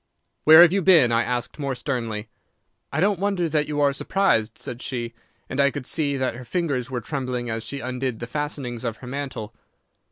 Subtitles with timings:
[0.45, 2.27] "'Where have you been?' I asked, more sternly.
[2.91, 5.13] "'I don't wonder that you are surprised,' said she,
[5.47, 8.97] and I could see that her fingers were trembling as she undid the fastenings of
[8.97, 9.53] her mantle.